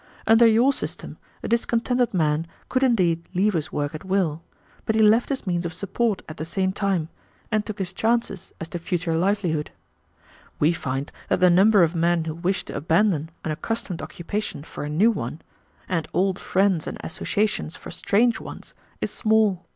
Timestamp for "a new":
14.83-15.11